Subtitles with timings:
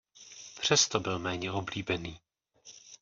[0.59, 2.19] Přesto byl méně oblíbený.